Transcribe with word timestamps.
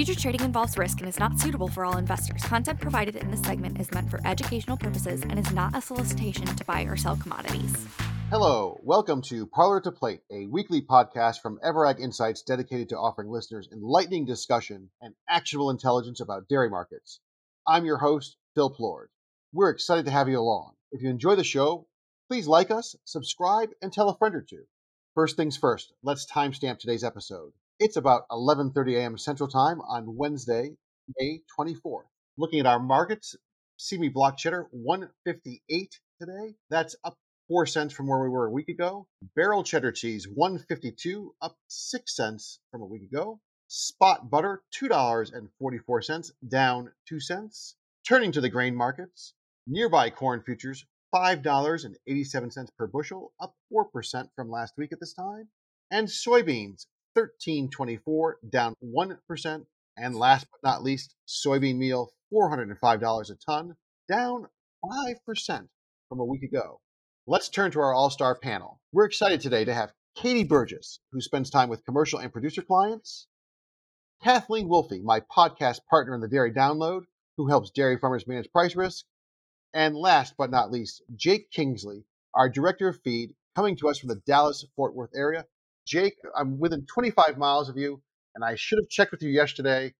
Future 0.00 0.18
trading 0.18 0.40
involves 0.46 0.78
risk 0.78 1.00
and 1.00 1.08
is 1.10 1.18
not 1.18 1.38
suitable 1.38 1.68
for 1.68 1.84
all 1.84 1.98
investors. 1.98 2.42
Content 2.44 2.80
provided 2.80 3.16
in 3.16 3.30
this 3.30 3.42
segment 3.42 3.78
is 3.78 3.90
meant 3.92 4.10
for 4.10 4.18
educational 4.24 4.78
purposes 4.78 5.20
and 5.24 5.38
is 5.38 5.52
not 5.52 5.76
a 5.76 5.82
solicitation 5.82 6.46
to 6.46 6.64
buy 6.64 6.84
or 6.84 6.96
sell 6.96 7.18
commodities. 7.18 7.86
Hello, 8.30 8.80
welcome 8.82 9.20
to 9.20 9.44
Parlor 9.44 9.82
to 9.82 9.92
Plate, 9.92 10.22
a 10.32 10.46
weekly 10.46 10.80
podcast 10.80 11.42
from 11.42 11.58
Ever.Ag 11.62 12.02
Insights 12.02 12.40
dedicated 12.40 12.88
to 12.88 12.96
offering 12.96 13.28
listeners 13.28 13.68
enlightening 13.70 14.24
discussion 14.24 14.88
and 15.02 15.12
actionable 15.28 15.68
intelligence 15.68 16.20
about 16.20 16.48
dairy 16.48 16.70
markets. 16.70 17.20
I'm 17.68 17.84
your 17.84 17.98
host, 17.98 18.38
Phil 18.54 18.70
Plourd. 18.70 19.10
We're 19.52 19.68
excited 19.68 20.06
to 20.06 20.12
have 20.12 20.30
you 20.30 20.38
along. 20.38 20.76
If 20.92 21.02
you 21.02 21.10
enjoy 21.10 21.34
the 21.34 21.44
show, 21.44 21.86
please 22.26 22.46
like 22.46 22.70
us, 22.70 22.96
subscribe, 23.04 23.68
and 23.82 23.92
tell 23.92 24.08
a 24.08 24.16
friend 24.16 24.34
or 24.34 24.46
two. 24.48 24.64
First 25.14 25.36
things 25.36 25.58
first, 25.58 25.92
let's 26.02 26.24
timestamp 26.24 26.78
today's 26.78 27.04
episode. 27.04 27.52
It's 27.82 27.96
about 27.96 28.28
11:30 28.30 28.98
a.m. 28.98 29.16
Central 29.16 29.48
Time 29.48 29.80
on 29.80 30.14
Wednesday, 30.14 30.76
May 31.18 31.40
24th. 31.58 32.04
Looking 32.36 32.60
at 32.60 32.66
our 32.66 32.78
markets, 32.78 33.36
CME 33.78 34.12
block 34.12 34.36
cheddar 34.36 34.68
158 34.70 35.98
today. 36.20 36.56
That's 36.68 36.94
up 37.04 37.16
4 37.48 37.64
cents 37.64 37.94
from 37.94 38.06
where 38.06 38.22
we 38.22 38.28
were 38.28 38.44
a 38.46 38.50
week 38.50 38.68
ago. 38.68 39.06
Barrel 39.34 39.64
cheddar 39.64 39.92
cheese 39.92 40.28
152 40.28 41.34
up 41.40 41.56
6 41.68 42.14
cents 42.14 42.60
from 42.70 42.82
a 42.82 42.86
week 42.86 43.04
ago. 43.10 43.40
Spot 43.68 44.28
butter 44.28 44.62
$2.44 44.78 46.32
down 46.46 46.92
2 47.08 47.18
cents. 47.18 47.76
Turning 48.06 48.30
to 48.32 48.42
the 48.42 48.50
grain 48.50 48.76
markets, 48.76 49.32
nearby 49.66 50.10
corn 50.10 50.42
futures 50.44 50.84
$5.87 51.14 52.68
per 52.76 52.86
bushel, 52.88 53.32
up 53.40 53.54
4% 53.72 54.28
from 54.36 54.50
last 54.50 54.74
week 54.76 54.92
at 54.92 55.00
this 55.00 55.14
time. 55.14 55.48
And 55.90 56.06
soybeans 56.06 56.84
13.24 57.16 58.32
down 58.50 58.74
1%. 58.84 59.66
And 59.96 60.16
last 60.16 60.46
but 60.50 60.68
not 60.68 60.82
least, 60.82 61.14
soybean 61.28 61.76
meal 61.76 62.10
$405 62.32 63.30
a 63.30 63.34
ton, 63.34 63.76
down 64.08 64.46
5% 64.84 65.68
from 66.08 66.20
a 66.20 66.24
week 66.24 66.42
ago. 66.42 66.80
Let's 67.26 67.48
turn 67.48 67.70
to 67.72 67.80
our 67.80 67.92
all 67.92 68.10
star 68.10 68.34
panel. 68.34 68.80
We're 68.92 69.04
excited 69.04 69.40
today 69.40 69.64
to 69.64 69.74
have 69.74 69.92
Katie 70.16 70.44
Burgess, 70.44 71.00
who 71.12 71.20
spends 71.20 71.50
time 71.50 71.68
with 71.68 71.84
commercial 71.84 72.18
and 72.18 72.32
producer 72.32 72.62
clients, 72.62 73.26
Kathleen 74.22 74.68
Wolfley, 74.68 75.02
my 75.02 75.20
podcast 75.20 75.80
partner 75.88 76.14
in 76.14 76.20
the 76.20 76.28
Dairy 76.28 76.52
Download, 76.52 77.02
who 77.36 77.48
helps 77.48 77.70
dairy 77.70 77.98
farmers 77.98 78.26
manage 78.26 78.52
price 78.52 78.76
risk, 78.76 79.06
and 79.72 79.96
last 79.96 80.34
but 80.36 80.50
not 80.50 80.70
least, 80.70 81.02
Jake 81.14 81.50
Kingsley, 81.50 82.04
our 82.34 82.48
director 82.48 82.88
of 82.88 83.00
feed, 83.02 83.34
coming 83.54 83.76
to 83.76 83.88
us 83.88 83.98
from 83.98 84.08
the 84.08 84.22
Dallas 84.26 84.64
Fort 84.76 84.94
Worth 84.94 85.12
area, 85.14 85.46
Jake, 85.90 86.14
I'm 86.36 86.60
within 86.60 86.86
25 86.86 87.36
miles 87.36 87.68
of 87.68 87.76
you, 87.76 88.00
and 88.36 88.44
I 88.44 88.54
should 88.54 88.78
have 88.78 88.88
checked 88.88 89.10
with 89.10 89.22
you 89.22 89.30
yesterday. 89.30 89.92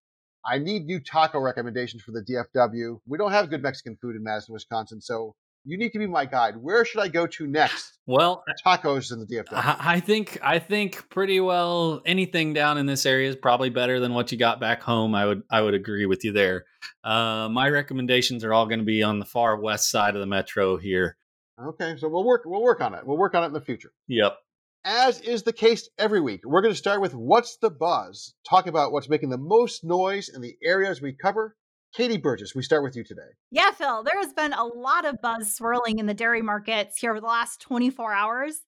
I 0.45 0.57
need 0.57 0.85
new 0.85 1.01
taco 1.01 1.39
recommendations 1.39 2.01
for 2.01 2.11
the 2.11 2.21
DFW. 2.21 2.99
We 3.05 3.17
don't 3.17 3.33
have 3.33 3.49
good 3.49 3.61
Mexican 3.61 3.97
food 4.01 4.15
in 4.15 4.23
Madison, 4.23 4.53
Wisconsin, 4.53 5.01
so 5.01 5.35
you 5.65 5.77
need 5.77 5.91
to 5.91 5.99
be 5.99 6.07
my 6.07 6.25
guide. 6.25 6.55
Where 6.55 6.85
should 6.85 7.01
I 7.01 7.09
go 7.09 7.27
to 7.27 7.47
next? 7.47 7.97
Well, 8.07 8.43
tacos 8.65 9.13
in 9.13 9.19
the 9.19 9.25
DFW. 9.25 9.53
I 9.53 10.01
think 10.01 10.37
I 10.43 10.59
think 10.59 11.07
pretty 11.09 11.39
well 11.39 12.01
anything 12.05 12.51
down 12.51 12.77
in 12.77 12.87
this 12.87 13.05
area 13.05 13.29
is 13.29 13.37
probably 13.37 13.69
better 13.69 14.01
than 14.01 14.13
what 14.13 14.33
you 14.33 14.37
got 14.39 14.59
back 14.59 14.81
home. 14.81 15.15
I 15.15 15.25
would 15.25 15.43
I 15.49 15.61
would 15.61 15.75
agree 15.75 16.07
with 16.07 16.25
you 16.25 16.33
there. 16.33 16.65
Uh, 17.05 17.47
my 17.49 17.69
recommendations 17.69 18.43
are 18.43 18.53
all 18.53 18.65
going 18.65 18.79
to 18.79 18.85
be 18.85 19.01
on 19.01 19.19
the 19.19 19.25
far 19.25 19.55
west 19.55 19.91
side 19.91 20.15
of 20.15 20.19
the 20.19 20.25
metro 20.25 20.77
here. 20.77 21.15
Okay, 21.63 21.95
so 21.95 22.09
we'll 22.09 22.25
work 22.25 22.41
we'll 22.43 22.63
work 22.63 22.81
on 22.81 22.95
it. 22.95 23.05
We'll 23.05 23.17
work 23.17 23.35
on 23.35 23.43
it 23.43 23.47
in 23.47 23.53
the 23.53 23.61
future. 23.61 23.93
Yep 24.07 24.35
as 24.83 25.21
is 25.21 25.43
the 25.43 25.53
case 25.53 25.89
every 25.97 26.21
week, 26.21 26.41
we're 26.43 26.61
going 26.61 26.73
to 26.73 26.77
start 26.77 27.01
with 27.01 27.13
What's 27.13 27.57
the 27.57 27.69
Buzz? 27.69 28.33
Talk 28.47 28.67
about 28.67 28.91
what's 28.91 29.09
making 29.09 29.29
the 29.29 29.37
most 29.37 29.83
noise 29.83 30.29
in 30.29 30.41
the 30.41 30.57
areas 30.63 31.01
we 31.01 31.13
cover. 31.13 31.55
Katie 31.93 32.17
Burgess, 32.17 32.55
we 32.55 32.63
start 32.63 32.83
with 32.83 32.95
you 32.95 33.03
today. 33.03 33.21
Yeah, 33.51 33.71
Phil, 33.71 34.03
there 34.03 34.17
has 34.17 34.33
been 34.33 34.53
a 34.53 34.63
lot 34.63 35.05
of 35.05 35.21
buzz 35.21 35.53
swirling 35.53 35.99
in 35.99 36.05
the 36.05 36.13
dairy 36.13 36.41
markets 36.41 36.97
here 36.97 37.11
over 37.11 37.19
the 37.19 37.27
last 37.27 37.59
24 37.61 38.13
hours. 38.13 38.61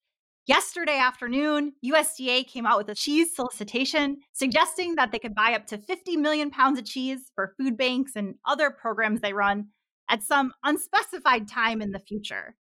Yesterday 0.45 0.97
afternoon, 0.97 1.71
USDA 1.85 2.45
came 2.45 2.65
out 2.65 2.77
with 2.77 2.89
a 2.89 2.95
cheese 2.95 3.33
solicitation 3.33 4.17
suggesting 4.33 4.95
that 4.95 5.13
they 5.13 5.19
could 5.19 5.33
buy 5.33 5.53
up 5.53 5.67
to 5.67 5.77
50 5.77 6.17
million 6.17 6.51
pounds 6.51 6.77
of 6.77 6.85
cheese 6.85 7.31
for 7.33 7.53
food 7.57 7.77
banks 7.77 8.11
and 8.17 8.35
other 8.45 8.69
programs 8.69 9.21
they 9.21 9.31
run 9.31 9.67
at 10.09 10.21
some 10.21 10.51
unspecified 10.63 11.47
time 11.47 11.81
in 11.81 11.91
the 11.91 11.99
future. 11.99 12.55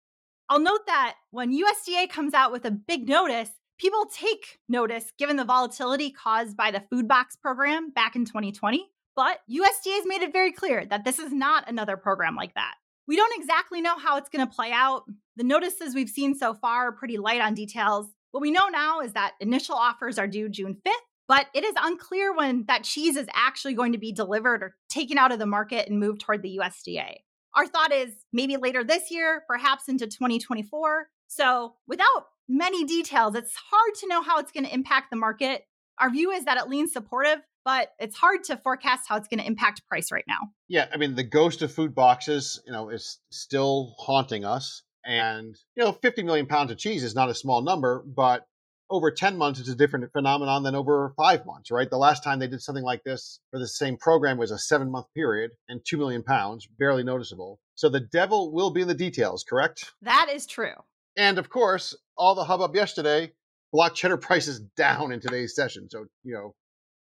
I'll 0.52 0.60
note 0.60 0.88
that 0.88 1.16
when 1.30 1.54
USDA 1.56 2.10
comes 2.10 2.34
out 2.34 2.52
with 2.52 2.66
a 2.66 2.72
big 2.72 3.08
notice, 3.08 3.52
people 3.78 4.06
take 4.12 4.58
notice 4.68 5.14
given 5.20 5.36
the 5.36 5.46
volatility 5.46 6.10
caused 6.10 6.58
by 6.58 6.72
the 6.72 6.84
food 6.90 7.08
box 7.08 7.36
program 7.36 7.92
back 7.92 8.16
in 8.16 8.26
2020. 8.26 8.90
But 9.16 9.42
USDA 9.48 9.98
has 9.98 10.08
made 10.08 10.24
it 10.24 10.34
very 10.34 10.52
clear 10.52 10.88
that 10.88 11.06
this 11.06 11.20
is 11.20 11.32
not 11.32 11.70
another 11.70 11.98
program 11.98 12.36
like 12.36 12.56
that. 12.56 12.74
We 13.08 13.16
don't 13.16 13.40
exactly 13.40 13.80
know 13.80 13.98
how 13.98 14.18
it's 14.18 14.30
going 14.30 14.48
to 14.48 14.52
play 14.52 14.72
out. 14.72 15.04
The 15.36 15.44
notices 15.44 15.94
we've 15.94 16.10
seen 16.10 16.34
so 16.34 16.56
far 16.56 16.88
are 16.88 16.94
pretty 16.94 17.18
light 17.18 17.42
on 17.42 17.54
details. 17.54 18.08
What 18.32 18.42
we 18.42 18.50
know 18.50 18.70
now 18.70 19.02
is 19.02 19.14
that 19.14 19.34
initial 19.40 19.76
offers 19.76 20.18
are 20.18 20.28
due 20.28 20.50
June 20.50 20.78
5th, 20.84 20.94
but 21.28 21.46
it 21.54 21.64
is 21.64 21.74
unclear 21.80 22.36
when 22.36 22.66
that 22.68 22.84
cheese 22.84 23.18
is 23.18 23.28
actually 23.36 23.76
going 23.76 23.92
to 23.92 24.00
be 24.00 24.12
delivered 24.12 24.64
or 24.64 24.76
taken 24.90 25.20
out 25.20 25.32
of 25.32 25.38
the 25.38 25.46
market 25.46 25.88
and 25.88 26.00
moved 26.00 26.22
toward 26.22 26.42
the 26.42 26.60
USDA. 26.60 27.18
Our 27.56 27.68
thought 27.68 27.92
is 27.92 28.14
maybe 28.32 28.58
later 28.58 28.84
this 28.84 29.12
year, 29.12 29.44
perhaps 29.48 29.88
into 29.88 30.06
2024. 30.06 31.08
So, 31.28 31.76
without 31.88 32.28
many 32.48 32.86
details, 32.86 33.36
it's 33.36 33.54
hard 33.56 33.94
to 33.96 34.08
know 34.08 34.22
how 34.22 34.40
it's 34.40 34.52
going 34.52 34.66
to 34.66 34.74
impact 34.74 35.12
the 35.12 35.18
market. 35.18 35.66
Our 36.00 36.10
view 36.10 36.32
is 36.32 36.46
that 36.46 36.58
it 36.58 36.70
leans 36.70 36.94
supportive, 36.94 37.40
but 37.66 37.92
it's 38.00 38.18
hard 38.18 38.44
to 38.46 38.58
forecast 38.58 39.04
how 39.08 39.18
it's 39.18 39.28
going 39.28 39.40
to 39.40 39.46
impact 39.46 39.86
price 39.88 40.12
right 40.12 40.24
now. 40.28 40.40
Yeah, 40.68 40.88
I 40.94 40.98
mean, 40.98 41.16
the 41.16 41.24
ghost 41.24 41.62
of 41.62 41.72
food 41.72 41.94
boxes, 41.94 42.62
you 42.66 42.72
know, 42.72 42.90
is 42.90 43.20
still 43.32 43.96
haunting 43.98 44.46
us. 44.46 44.84
And, 45.06 45.56
you 45.76 45.84
know, 45.84 45.92
50 45.92 46.24
million 46.24 46.46
pounds 46.46 46.72
of 46.72 46.78
cheese 46.78 47.04
is 47.04 47.16
not 47.16 47.30
a 47.30 47.36
small 47.36 47.62
number, 47.62 48.04
but 48.06 48.46
over 48.90 49.12
10 49.12 49.38
months, 49.38 49.60
it's 49.60 49.70
a 49.70 49.76
different 49.76 50.12
phenomenon 50.12 50.64
than 50.64 50.76
over 50.76 51.14
five 51.16 51.46
months, 51.46 51.72
right? 51.72 51.90
The 51.90 51.98
last 51.98 52.24
time 52.24 52.40
they 52.40 52.48
did 52.48 52.62
something 52.62 52.84
like 52.84 53.04
this 53.04 53.40
for 53.52 53.60
the 53.60 53.68
same 53.68 53.98
program 53.98 54.38
was 54.38 54.52
a 54.52 54.58
seven 54.58 54.92
month 54.92 55.06
period 55.16 55.52
and 55.68 55.82
2 55.86 55.98
million 55.98 56.24
pounds, 56.24 56.68
barely 56.78 57.04
noticeable. 57.04 57.60
So 57.76 57.90
the 57.90 58.00
devil 58.00 58.52
will 58.52 58.72
be 58.72 58.82
in 58.82 58.88
the 58.88 58.94
details, 58.94 59.44
correct? 59.48 59.94
That 60.02 60.28
is 60.34 60.46
true. 60.46 60.74
And 61.16 61.38
of 61.38 61.50
course, 61.50 61.96
all 62.18 62.36
the 62.36 62.44
hubbub 62.44 62.76
yesterday, 62.76 63.32
block 63.72 63.96
cheddar 63.96 64.18
prices 64.28 64.60
down 64.76 65.12
in 65.12 65.20
today's 65.20 65.56
session. 65.56 65.90
So, 65.90 66.06
you 66.24 66.34
know, 66.34 66.56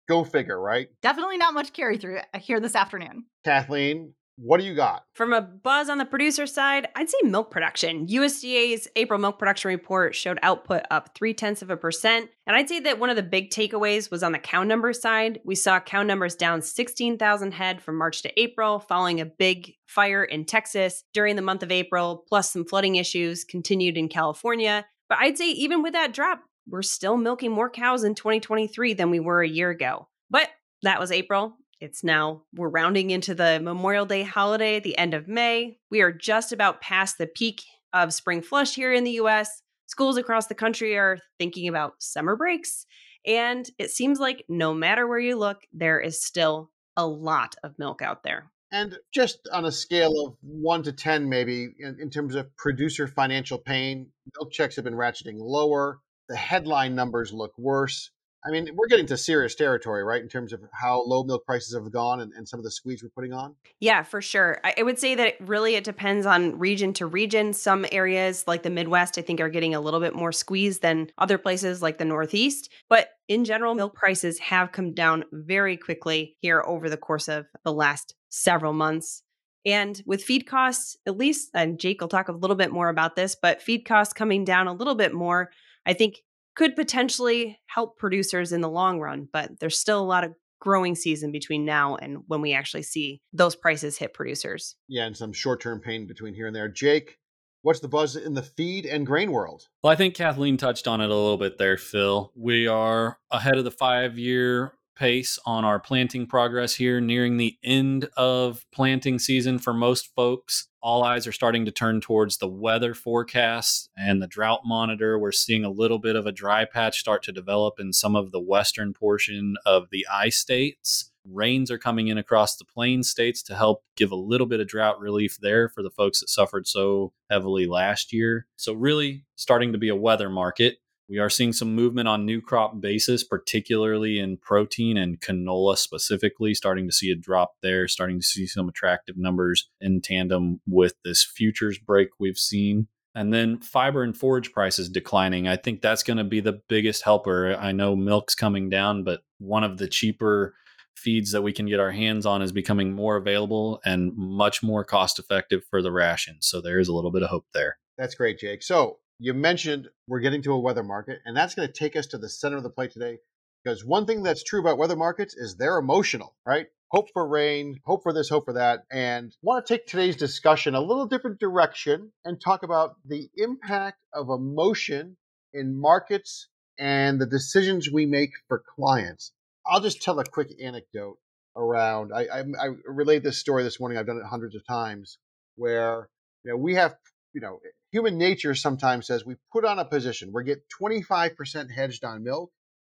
go 0.08 0.24
figure, 0.24 0.60
right? 0.60 0.90
Definitely 1.02 1.38
not 1.38 1.54
much 1.54 1.74
carry 1.74 1.98
through 1.98 2.20
uh, 2.34 2.40
here 2.40 2.60
this 2.60 2.76
afternoon. 2.76 3.26
Kathleen, 3.46 4.14
what 4.42 4.60
do 4.60 4.66
you 4.66 4.74
got? 4.74 5.04
From 5.14 5.34
a 5.34 5.42
buzz 5.42 5.90
on 5.90 5.98
the 5.98 6.06
producer 6.06 6.48
side, 6.48 6.88
I'd 6.96 7.10
say 7.10 7.18
milk 7.24 7.52
production. 7.52 8.08
USDA's 8.08 8.88
April 8.96 9.20
milk 9.20 9.38
production 9.38 9.68
report 9.68 10.16
showed 10.16 10.40
output 10.42 10.84
up 10.90 11.14
three 11.14 11.34
tenths 11.34 11.62
of 11.62 11.70
a 11.70 11.76
percent. 11.76 12.30
And 12.48 12.56
I'd 12.56 12.70
say 12.70 12.80
that 12.82 13.00
one 13.00 13.10
of 13.10 13.18
the 13.18 13.24
big 13.24 13.50
takeaways 13.50 14.10
was 14.10 14.24
on 14.24 14.32
the 14.32 14.40
cow 14.40 14.64
number 14.64 14.94
side. 14.94 15.42
We 15.44 15.56
saw 15.56 15.82
cow 15.82 16.04
numbers 16.04 16.36
down 16.36 16.62
16,000 16.62 17.52
head 17.52 17.82
from 17.82 17.98
March 17.98 18.22
to 18.22 18.40
April, 18.40 18.80
following 18.80 19.20
a 19.20 19.26
big 19.26 19.74
fire 19.88 20.24
in 20.24 20.46
Texas 20.46 21.04
during 21.14 21.36
the 21.36 21.42
month 21.42 21.62
of 21.62 21.72
April, 21.72 22.24
plus 22.30 22.52
some 22.52 22.64
flooding 22.64 22.96
issues 22.96 23.44
continued 23.44 23.98
in 23.98 24.08
California. 24.08 24.86
But 25.10 25.18
I'd 25.20 25.38
say 25.38 25.50
even 25.50 25.84
with 25.84 25.94
that 25.94 26.14
drop, 26.14 26.42
we're 26.66 26.82
still 26.82 27.18
milking 27.18 27.52
more 27.52 27.70
cows 27.70 28.06
in 28.06 28.16
2023 28.16 28.94
than 28.94 29.10
we 29.10 29.20
were 29.20 29.42
a 29.42 29.48
year 29.50 29.70
ago. 29.70 30.08
But 30.30 30.50
that 30.84 31.00
was 31.00 31.12
April. 31.12 31.58
It's 31.82 32.04
now, 32.04 32.44
we're 32.54 32.70
rounding 32.70 33.10
into 33.10 33.34
the 33.34 33.60
Memorial 33.62 34.06
Day 34.06 34.24
holiday 34.24 34.76
at 34.76 34.84
the 34.84 34.98
end 34.98 35.14
of 35.14 35.30
May. 35.30 35.78
We 35.90 36.02
are 36.02 36.12
just 36.12 36.52
about 36.52 36.82
past 36.82 37.18
the 37.18 37.28
peak 37.28 37.64
of 37.94 38.14
spring 38.14 38.42
flush 38.42 38.76
here 38.76 38.92
in 38.92 39.06
the 39.06 39.20
US. 39.22 39.62
Schools 39.86 40.18
across 40.18 40.48
the 40.48 40.56
country 40.56 40.98
are 40.98 41.20
thinking 41.40 41.70
about 41.70 41.94
summer 42.00 42.36
breaks. 42.36 42.86
And 43.26 43.70
it 43.78 43.92
seems 43.92 44.20
like 44.20 44.44
no 44.50 44.74
matter 44.74 45.08
where 45.08 45.20
you 45.20 45.38
look, 45.38 45.62
there 45.72 46.02
is 46.02 46.22
still 46.22 46.70
a 46.98 47.08
lot 47.08 47.56
of 47.64 47.80
milk 47.80 48.02
out 48.02 48.24
there. 48.24 48.52
And 48.72 48.98
just 49.14 49.40
on 49.52 49.64
a 49.64 49.72
scale 49.72 50.28
of 50.28 50.36
one 50.42 50.84
to 50.84 50.92
10, 50.92 51.30
maybe 51.30 51.70
in, 51.80 51.98
in 52.00 52.10
terms 52.10 52.36
of 52.36 52.56
producer 52.58 53.08
financial 53.08 53.58
pain, 53.58 54.08
milk 54.38 54.52
checks 54.52 54.76
have 54.76 54.86
been 54.86 54.94
ratcheting 54.96 55.38
lower. 55.38 56.00
The 56.28 56.36
headline 56.36 56.94
numbers 56.94 57.34
look 57.34 57.58
worse. 57.58 58.12
I 58.46 58.52
mean, 58.52 58.70
we're 58.74 58.88
getting 58.88 59.06
to 59.08 59.18
serious 59.18 59.54
territory, 59.54 60.04
right, 60.04 60.22
in 60.22 60.30
terms 60.30 60.54
of 60.54 60.62
how 60.72 61.04
low 61.04 61.24
milk 61.24 61.46
prices 61.46 61.74
have 61.74 61.92
gone 61.92 62.22
and, 62.22 62.32
and 62.34 62.48
some 62.48 62.60
of 62.60 62.64
the 62.64 62.72
squeeze 62.72 63.04
we're 63.04 63.10
putting 63.10 63.34
on. 63.34 63.56
Yeah, 63.80 64.04
for 64.04 64.22
sure. 64.22 64.60
I, 64.64 64.76
I 64.78 64.84
would 64.84 64.98
say 64.98 65.16
that 65.16 65.36
really 65.42 65.76
it 65.76 65.84
depends 65.84 66.26
on 66.26 66.58
region 66.58 66.94
to 66.94 67.06
region. 67.06 67.52
Some 67.52 67.86
areas 67.92 68.46
like 68.48 68.64
the 68.64 68.70
Midwest, 68.70 69.18
I 69.18 69.22
think, 69.22 69.42
are 69.42 69.50
getting 69.50 69.76
a 69.76 69.82
little 69.82 70.00
bit 70.00 70.16
more 70.16 70.32
squeezed 70.32 70.82
than 70.82 71.10
other 71.18 71.38
places 71.38 71.82
like 71.82 71.98
the 71.98 72.06
Northeast. 72.06 72.72
But 72.88 73.10
in 73.28 73.44
general, 73.44 73.76
milk 73.76 73.94
prices 73.94 74.40
have 74.40 74.72
come 74.72 74.94
down 74.94 75.26
very 75.34 75.76
quickly 75.76 76.38
here 76.40 76.64
over 76.66 76.90
the 76.90 76.98
course 76.98 77.28
of 77.28 77.46
the 77.66 77.74
last 77.74 78.16
several 78.30 78.74
months. 78.74 79.22
And 79.66 80.02
with 80.06 80.24
feed 80.24 80.48
costs, 80.48 80.96
at 81.06 81.18
least, 81.18 81.50
and 81.54 81.78
Jake 81.78 82.00
will 82.00 82.08
talk 82.08 82.30
a 82.30 82.34
little 82.34 82.56
bit 82.56 82.72
more 82.72 82.88
about 82.88 83.18
this, 83.18 83.36
but 83.40 83.62
feed 83.62 83.84
costs 83.84 84.14
coming 84.14 84.46
down 84.46 84.68
a 84.68 84.74
little 84.74 84.96
bit 84.96 85.14
more, 85.14 85.52
I 85.86 85.94
think 85.94 86.22
could 86.60 86.76
potentially 86.76 87.58
help 87.68 87.98
producers 87.98 88.52
in 88.52 88.60
the 88.60 88.70
long 88.70 89.00
run, 89.00 89.30
but 89.32 89.50
there's 89.62 89.80
still 89.80 90.02
a 90.02 90.04
lot 90.04 90.26
of 90.26 90.34
growing 90.60 90.94
season 90.94 91.32
between 91.32 91.64
now 91.64 91.96
and 91.96 92.18
when 92.28 92.42
we 92.42 92.52
actually 92.52 92.84
see 92.84 93.22
those 93.32 93.56
prices 93.56 93.98
hit 93.98 94.14
producers. 94.14 94.76
Yeah, 94.90 95.06
and 95.06 95.16
some 95.16 95.32
short 95.32 95.62
term 95.62 95.80
pain 95.80 96.06
between 96.06 96.34
here 96.34 96.48
and 96.48 96.56
there. 96.56 96.68
Jake, 96.68 97.18
what's 97.62 97.80
the 97.80 97.88
buzz 97.88 98.18
in 98.18 98.34
the 98.34 98.44
feed 98.44 98.86
and 98.86 99.06
grain 99.06 99.32
world? 99.32 99.70
Well, 99.82 99.94
I 99.94 99.96
think 99.96 100.16
Kathleen 100.16 100.58
touched 100.58 100.86
on 100.86 101.00
it 101.00 101.10
a 101.10 101.16
little 101.16 101.38
bit 101.38 101.58
there, 101.60 101.78
Phil. 101.78 102.34
We 102.36 102.68
are 102.68 103.20
ahead 103.32 103.58
of 103.58 103.64
the 103.64 103.72
five 103.72 104.18
year 104.18 104.74
pace 105.00 105.40
on 105.46 105.64
our 105.64 105.80
planting 105.80 106.28
progress 106.28 106.76
here, 106.76 107.00
nearing 107.00 107.38
the 107.38 107.58
end 107.64 108.10
of 108.18 108.66
planting 108.72 109.18
season 109.18 109.58
for 109.58 109.74
most 109.74 110.14
folks. 110.14 110.68
All 110.82 111.04
eyes 111.04 111.26
are 111.26 111.32
starting 111.32 111.66
to 111.66 111.72
turn 111.72 112.02
towards 112.02 112.38
the 112.38 112.48
weather 112.48 112.94
forecasts 112.94 113.90
and 113.98 114.22
the 114.22 114.28
drought 114.28 114.62
monitor. 114.66 115.18
We're 115.18 115.32
seeing 115.32 115.64
a 115.64 115.70
little 115.70 116.00
bit 116.00 116.16
of 116.16 116.26
a 116.26 116.32
dry 116.32 116.66
patch 116.66 117.00
start 117.00 117.24
to 117.24 117.32
develop 117.32 117.80
in 117.80 117.94
some 117.94 118.16
of 118.16 118.32
the 118.32 118.42
western 118.42 118.94
portion 118.94 119.56
of 119.66 119.90
the 119.90 120.06
I 120.12 120.30
states. 120.30 121.12
Rains 121.26 121.72
are 121.72 121.78
coming 121.78 122.08
in 122.08 122.18
across 122.18 122.58
the 122.58 122.66
plain 122.66 123.04
states 123.04 123.42
to 123.44 123.56
help 123.56 123.84
give 123.96 124.12
a 124.12 124.16
little 124.16 124.48
bit 124.48 124.60
of 124.60 124.68
drought 124.68 125.00
relief 125.00 125.38
there 125.40 125.70
for 125.70 125.84
the 125.84 125.92
folks 125.92 126.20
that 126.20 126.30
suffered 126.30 126.68
so 126.68 127.14
heavily 127.30 127.66
last 127.66 128.12
year. 128.12 128.48
So, 128.56 128.74
really 128.74 129.26
starting 129.36 129.74
to 129.74 129.78
be 129.78 129.90
a 129.90 129.96
weather 129.96 130.30
market. 130.30 130.78
We 131.10 131.18
are 131.18 131.30
seeing 131.30 131.54
some 131.54 131.74
movement 131.74 132.08
on 132.08 132.24
new 132.24 132.40
crop 132.40 132.80
basis, 132.80 133.24
particularly 133.24 134.20
in 134.20 134.38
protein 134.38 134.96
and 134.96 135.20
canola 135.20 135.76
specifically, 135.76 136.54
starting 136.54 136.88
to 136.88 136.94
see 136.94 137.10
a 137.10 137.16
drop 137.16 137.56
there, 137.64 137.88
starting 137.88 138.20
to 138.20 138.26
see 138.26 138.46
some 138.46 138.70
attractive 138.70 139.18
numbers 139.18 139.72
in 139.82 140.02
tandem 140.02 140.62
with 140.68 140.94
this 141.04 141.26
futures 141.26 141.80
break 141.80 142.10
we've 142.20 142.38
seen. 142.38 142.90
And 143.16 143.34
then 143.34 143.60
fiber 143.60 144.04
and 144.04 144.16
forage 144.16 144.52
prices 144.52 144.88
declining. 144.88 145.48
I 145.48 145.56
think 145.56 145.82
that's 145.82 146.04
going 146.04 146.18
to 146.18 146.24
be 146.24 146.42
the 146.42 146.62
biggest 146.70 147.02
helper. 147.02 147.56
I 147.56 147.72
know 147.72 147.96
milk's 147.96 148.36
coming 148.36 148.70
down, 148.70 149.04
but 149.04 149.22
one 149.40 149.64
of 149.64 149.80
the 149.80 149.88
cheaper 149.88 150.54
feeds 150.96 151.32
that 151.32 151.42
we 151.42 151.54
can 151.54 151.66
get 151.66 151.80
our 151.80 151.92
hands 151.92 152.28
on 152.28 152.44
is 152.44 152.52
becoming 152.52 152.94
more 152.94 153.16
available 153.16 153.82
and 153.84 154.16
much 154.16 154.62
more 154.62 154.84
cost 154.84 155.18
effective 155.18 155.64
for 155.72 155.82
the 155.82 155.92
ration. 155.92 156.38
So 156.42 156.62
there 156.62 156.78
is 156.80 156.88
a 156.88 156.94
little 156.94 157.12
bit 157.12 157.24
of 157.24 157.30
hope 157.30 157.48
there. 157.52 157.80
That's 157.98 158.14
great, 158.14 158.38
Jake. 158.38 158.62
So 158.62 159.00
you 159.20 159.34
mentioned 159.34 159.90
we're 160.08 160.22
getting 160.22 160.42
to 160.44 160.54
a 160.54 160.60
weather 160.60 160.84
market, 160.84 161.20
and 161.26 161.36
that's 161.36 161.54
going 161.54 161.68
to 161.68 161.74
take 161.74 161.96
us 161.96 162.08
to 162.08 162.18
the 162.18 162.30
center 162.30 162.58
of 162.58 162.64
the 162.64 162.70
plate 162.70 162.92
today. 162.92 163.18
Because 163.64 163.84
one 163.84 164.06
thing 164.06 164.24
that's 164.24 164.44
true 164.44 164.62
about 164.62 164.78
weather 164.78 164.96
markets 164.96 165.36
is 165.36 165.56
they're 165.56 165.78
emotional, 165.78 166.34
right? 166.46 166.68
Hope 166.92 167.10
for 167.12 167.28
rain, 167.28 167.82
hope 167.86 168.04
for 168.04 168.14
this, 168.14 168.30
hope 168.30 168.46
for 168.46 168.54
that. 168.54 168.86
And 168.90 169.36
want 169.42 169.66
to 169.66 169.74
take 169.74 169.86
today's 169.86 170.16
discussion 170.16 170.74
a 170.74 170.82
little 170.82 171.06
different 171.06 171.40
direction 171.40 172.14
and 172.24 172.40
talk 172.40 172.64
about 172.64 172.96
the 173.06 173.30
impact 173.36 174.00
of 174.14 174.30
emotion 174.30 175.18
in 175.54 175.80
markets 175.80 176.48
and 176.80 177.20
the 177.20 177.26
decisions 177.26 177.92
we 177.92 178.06
make 178.06 178.32
for 178.48 178.64
clients. 178.76 179.34
I'll 179.68 179.82
just 179.82 180.02
tell 180.02 180.20
a 180.20 180.24
quick 180.24 180.52
anecdote 180.64 181.18
around. 181.56 182.14
I, 182.14 182.28
I, 182.28 182.40
I 182.40 182.68
relayed 182.86 183.24
this 183.24 183.38
story 183.38 183.64
this 183.64 183.80
morning. 183.80 183.98
I've 183.98 184.08
done 184.08 184.18
it 184.18 184.26
hundreds 184.26 184.56
of 184.56 184.66
times 184.66 185.18
where 185.58 186.10
you 186.46 186.52
know 186.52 186.58
we 186.58 186.76
have 186.76 186.96
you 187.34 187.42
know 187.42 187.60
human 187.92 188.18
nature 188.18 188.56
sometimes 188.56 189.08
says 189.08 189.26
we 189.26 189.36
put 189.52 189.66
on 189.66 189.80
a 189.80 189.86
position, 189.86 190.32
we 190.34 190.44
get 190.44 190.64
25% 190.82 191.72
hedged 191.72 192.04
on 192.04 192.24
milk. 192.24 192.52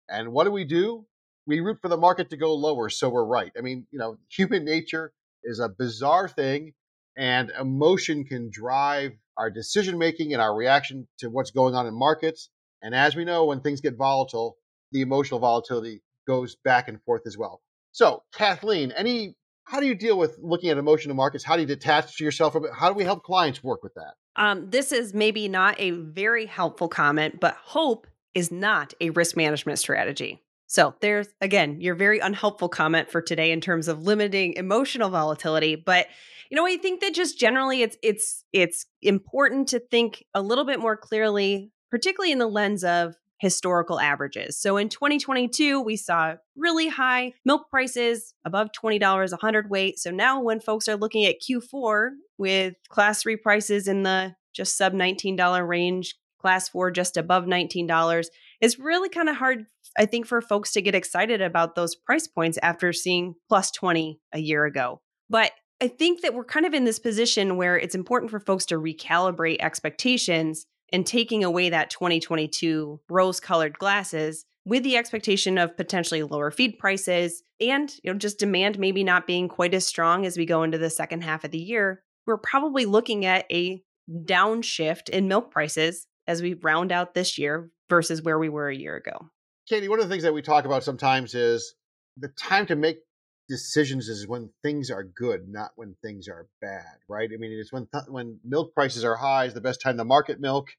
And 0.08 0.32
what 0.32 0.44
do 0.44 0.50
we 0.50 0.64
do? 0.64 1.06
We 1.46 1.60
root 1.60 1.78
for 1.80 1.88
the 1.88 1.96
market 1.96 2.30
to 2.30 2.36
go 2.36 2.54
lower 2.54 2.88
so 2.88 3.08
we're 3.08 3.24
right. 3.24 3.52
I 3.56 3.60
mean, 3.60 3.86
you 3.90 3.98
know, 3.98 4.18
human 4.30 4.64
nature 4.64 5.12
is 5.44 5.60
a 5.60 5.68
bizarre 5.68 6.28
thing, 6.28 6.74
and 7.16 7.50
emotion 7.58 8.24
can 8.24 8.50
drive 8.50 9.12
our 9.36 9.50
decision 9.50 9.98
making 9.98 10.32
and 10.32 10.42
our 10.42 10.54
reaction 10.54 11.06
to 11.18 11.28
what's 11.28 11.50
going 11.50 11.74
on 11.74 11.86
in 11.86 11.94
markets. 11.94 12.48
And 12.82 12.94
as 12.94 13.14
we 13.14 13.24
know, 13.24 13.44
when 13.44 13.60
things 13.60 13.80
get 13.80 13.96
volatile, 13.96 14.56
the 14.92 15.02
emotional 15.02 15.40
volatility 15.40 16.02
goes 16.26 16.56
back 16.64 16.88
and 16.88 17.02
forth 17.02 17.22
as 17.26 17.36
well. 17.36 17.60
So, 17.92 18.22
Kathleen, 18.34 18.92
any 18.92 19.36
how 19.66 19.80
do 19.80 19.86
you 19.86 19.94
deal 19.94 20.16
with 20.16 20.38
looking 20.40 20.70
at 20.70 20.78
emotional 20.78 21.16
markets? 21.16 21.44
How 21.44 21.56
do 21.56 21.62
you 21.62 21.66
detach 21.66 22.20
yourself 22.20 22.52
from 22.52 22.64
it? 22.64 22.70
How 22.72 22.88
do 22.88 22.94
we 22.94 23.04
help 23.04 23.24
clients 23.24 23.62
work 23.62 23.82
with 23.82 23.94
that? 23.94 24.14
Um, 24.36 24.70
this 24.70 24.92
is 24.92 25.12
maybe 25.12 25.48
not 25.48 25.74
a 25.78 25.90
very 25.90 26.46
helpful 26.46 26.88
comment, 26.88 27.40
but 27.40 27.56
hope 27.56 28.06
is 28.32 28.52
not 28.52 28.94
a 29.00 29.10
risk 29.10 29.36
management 29.36 29.78
strategy. 29.78 30.42
So 30.68 30.94
there's 31.00 31.28
again 31.40 31.80
your 31.80 31.94
very 31.94 32.18
unhelpful 32.20 32.68
comment 32.68 33.10
for 33.10 33.20
today 33.20 33.50
in 33.50 33.60
terms 33.60 33.88
of 33.88 34.02
limiting 34.02 34.54
emotional 34.54 35.10
volatility, 35.10 35.76
but 35.76 36.06
you 36.50 36.56
know 36.56 36.66
I 36.66 36.76
think 36.76 37.00
that 37.00 37.14
just 37.14 37.38
generally 37.38 37.82
it's 37.82 37.96
it's 38.02 38.44
it's 38.52 38.86
important 39.00 39.68
to 39.68 39.80
think 39.80 40.24
a 40.34 40.42
little 40.42 40.64
bit 40.64 40.80
more 40.80 40.96
clearly, 40.96 41.70
particularly 41.90 42.32
in 42.32 42.38
the 42.38 42.48
lens 42.48 42.82
of 42.82 43.14
historical 43.38 44.00
averages. 44.00 44.58
So 44.58 44.76
in 44.76 44.88
2022, 44.88 45.80
we 45.80 45.96
saw 45.96 46.34
really 46.56 46.88
high 46.88 47.34
milk 47.44 47.68
prices 47.70 48.34
above 48.44 48.70
$20 48.72 49.32
a 49.32 49.36
hundredweight. 49.36 49.98
So 49.98 50.10
now 50.10 50.40
when 50.40 50.60
folks 50.60 50.88
are 50.88 50.96
looking 50.96 51.26
at 51.26 51.36
Q4 51.40 52.10
with 52.38 52.74
class 52.88 53.22
three 53.22 53.36
prices 53.36 53.88
in 53.88 54.02
the 54.02 54.34
just 54.54 54.76
sub 54.76 54.94
$19 54.94 55.68
range, 55.68 56.14
class 56.40 56.68
four 56.68 56.90
just 56.90 57.16
above 57.16 57.44
$19, 57.44 58.26
it's 58.60 58.78
really 58.78 59.08
kind 59.08 59.28
of 59.28 59.36
hard, 59.36 59.66
I 59.98 60.06
think, 60.06 60.26
for 60.26 60.40
folks 60.40 60.72
to 60.72 60.82
get 60.82 60.94
excited 60.94 61.42
about 61.42 61.74
those 61.74 61.94
price 61.94 62.26
points 62.26 62.58
after 62.62 62.92
seeing 62.92 63.34
plus 63.48 63.70
20 63.70 64.18
a 64.32 64.38
year 64.38 64.64
ago. 64.64 65.02
But 65.28 65.52
I 65.82 65.88
think 65.88 66.22
that 66.22 66.32
we're 66.32 66.44
kind 66.44 66.64
of 66.64 66.72
in 66.72 66.84
this 66.84 66.98
position 66.98 67.58
where 67.58 67.76
it's 67.78 67.94
important 67.94 68.30
for 68.30 68.40
folks 68.40 68.64
to 68.66 68.76
recalibrate 68.76 69.58
expectations 69.60 70.64
and 70.92 71.06
taking 71.06 71.44
away 71.44 71.70
that 71.70 71.90
2022 71.90 73.00
rose 73.08 73.40
colored 73.40 73.78
glasses 73.78 74.44
with 74.64 74.82
the 74.82 74.96
expectation 74.96 75.58
of 75.58 75.76
potentially 75.76 76.22
lower 76.22 76.50
feed 76.50 76.78
prices 76.78 77.42
and 77.60 77.94
you 78.02 78.12
know 78.12 78.18
just 78.18 78.38
demand 78.38 78.78
maybe 78.78 79.04
not 79.04 79.26
being 79.26 79.48
quite 79.48 79.74
as 79.74 79.86
strong 79.86 80.26
as 80.26 80.36
we 80.36 80.44
go 80.44 80.62
into 80.62 80.78
the 80.78 80.90
second 80.90 81.22
half 81.22 81.44
of 81.44 81.50
the 81.50 81.58
year 81.58 82.02
we're 82.26 82.36
probably 82.36 82.84
looking 82.84 83.24
at 83.24 83.46
a 83.50 83.82
downshift 84.10 85.08
in 85.08 85.28
milk 85.28 85.50
prices 85.50 86.06
as 86.26 86.42
we 86.42 86.54
round 86.54 86.92
out 86.92 87.14
this 87.14 87.38
year 87.38 87.70
versus 87.88 88.22
where 88.22 88.38
we 88.38 88.48
were 88.48 88.68
a 88.68 88.76
year 88.76 88.96
ago. 88.96 89.30
Katie 89.68 89.88
one 89.88 90.00
of 90.00 90.08
the 90.08 90.12
things 90.12 90.24
that 90.24 90.34
we 90.34 90.42
talk 90.42 90.64
about 90.64 90.84
sometimes 90.84 91.34
is 91.34 91.74
the 92.16 92.28
time 92.28 92.66
to 92.66 92.76
make 92.76 92.98
decisions 93.48 94.08
is 94.08 94.26
when 94.26 94.50
things 94.62 94.90
are 94.90 95.04
good, 95.04 95.48
not 95.48 95.72
when 95.76 95.96
things 96.02 96.28
are 96.28 96.46
bad, 96.60 96.98
right? 97.08 97.30
I 97.32 97.36
mean, 97.36 97.52
it's 97.52 97.72
when 97.72 97.86
th- 97.92 98.08
when 98.08 98.38
milk 98.44 98.74
prices 98.74 99.04
are 99.04 99.16
high 99.16 99.44
is 99.44 99.54
the 99.54 99.60
best 99.60 99.80
time 99.80 99.96
to 99.98 100.04
market 100.04 100.40
milk, 100.40 100.70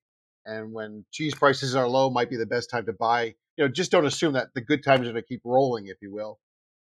and 0.46 0.74
when 0.74 1.06
cheese 1.12 1.36
prices 1.36 1.76
are 1.76 1.88
low 1.88 2.10
might 2.10 2.30
be 2.30 2.38
the 2.38 2.46
best 2.46 2.70
time 2.70 2.86
to 2.86 2.94
buy. 2.94 3.36
You 3.58 3.66
know, 3.66 3.68
just 3.68 3.92
don't 3.92 4.06
assume 4.06 4.34
that 4.34 4.54
the 4.54 4.62
good 4.62 4.84
times 4.84 5.02
are 5.02 5.12
going 5.12 5.16
to 5.16 5.22
keep 5.28 5.42
rolling, 5.44 5.88
if 5.88 5.98
you 6.02 6.14
will. 6.14 6.40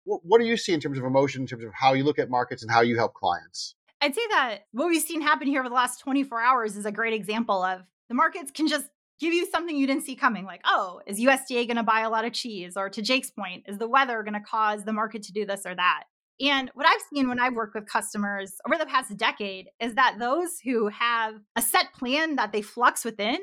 What, 0.04 0.20
what 0.24 0.40
do 0.40 0.46
you 0.46 0.56
see 0.56 0.72
in 0.72 0.80
terms 0.80 0.98
of 0.98 1.04
emotion, 1.04 1.42
in 1.42 1.46
terms 1.46 1.64
of 1.64 1.72
how 1.74 1.92
you 1.92 2.04
look 2.04 2.18
at 2.18 2.30
markets 2.30 2.62
and 2.62 2.70
how 2.70 2.80
you 2.80 2.96
help 2.96 3.14
clients? 3.14 3.74
I'd 4.00 4.14
say 4.14 4.22
that 4.30 4.66
what 4.72 4.88
we've 4.88 5.02
seen 5.02 5.20
happen 5.20 5.46
here 5.46 5.60
over 5.60 5.68
the 5.68 5.74
last 5.74 6.00
24 6.00 6.40
hours 6.40 6.76
is 6.76 6.86
a 6.86 6.92
great 6.92 7.12
example 7.12 7.62
of 7.62 7.82
the 8.08 8.14
markets 8.14 8.50
can 8.50 8.66
just 8.66 8.86
give 9.22 9.32
you 9.32 9.46
something 9.46 9.76
you 9.76 9.86
didn't 9.86 10.04
see 10.04 10.16
coming 10.16 10.44
like 10.44 10.60
oh 10.64 11.00
is 11.06 11.20
usda 11.20 11.66
going 11.66 11.76
to 11.76 11.82
buy 11.82 12.00
a 12.00 12.10
lot 12.10 12.24
of 12.24 12.32
cheese 12.32 12.76
or 12.76 12.90
to 12.90 13.00
jake's 13.00 13.30
point 13.30 13.64
is 13.66 13.78
the 13.78 13.88
weather 13.88 14.22
going 14.22 14.34
to 14.34 14.40
cause 14.40 14.84
the 14.84 14.92
market 14.92 15.22
to 15.22 15.32
do 15.32 15.46
this 15.46 15.62
or 15.64 15.74
that 15.74 16.04
and 16.40 16.70
what 16.74 16.86
i've 16.86 17.00
seen 17.12 17.28
when 17.28 17.40
i've 17.40 17.54
worked 17.54 17.74
with 17.74 17.86
customers 17.86 18.54
over 18.66 18.76
the 18.76 18.86
past 18.86 19.16
decade 19.16 19.68
is 19.80 19.94
that 19.94 20.16
those 20.18 20.58
who 20.64 20.88
have 20.88 21.34
a 21.56 21.62
set 21.62 21.92
plan 21.94 22.36
that 22.36 22.52
they 22.52 22.62
flux 22.62 23.04
within 23.04 23.38